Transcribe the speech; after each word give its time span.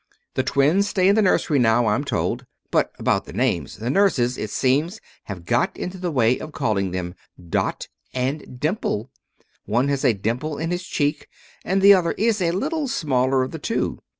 The 0.33 0.41
twins 0.41 0.89
stay 0.89 1.07
in 1.07 1.13
the 1.13 1.21
nursery 1.21 1.59
now, 1.59 1.85
I'm 1.85 2.03
told. 2.03 2.47
But 2.71 2.91
about 2.97 3.25
the 3.25 3.33
names 3.33 3.77
the 3.77 3.91
nurses, 3.91 4.35
it 4.35 4.49
seems, 4.49 4.99
have 5.25 5.45
got 5.45 5.77
into 5.77 5.99
the 5.99 6.09
way 6.09 6.39
of 6.39 6.53
calling 6.53 6.89
them 6.89 7.13
'Dot' 7.39 7.87
and 8.11 8.59
'Dimple.' 8.59 9.11
One 9.65 9.89
has 9.89 10.03
a 10.03 10.13
dimple 10.15 10.57
in 10.57 10.71
his 10.71 10.87
cheek, 10.87 11.27
and 11.63 11.83
the 11.83 11.93
other 11.93 12.13
is 12.13 12.41
a 12.41 12.49
little 12.49 12.87
smaller 12.87 13.43
of 13.43 13.51
the 13.51 13.59
two. 13.59 13.99